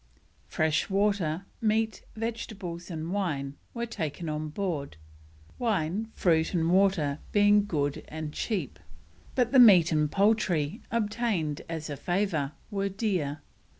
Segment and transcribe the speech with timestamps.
[0.47, 4.97] Fresh water, meat, vegetables, and wine were taken on board;
[5.59, 8.79] wine, fruit, and water being good and cheap,
[9.35, 13.43] but the meat and poultry, obtained as a favour, were dear.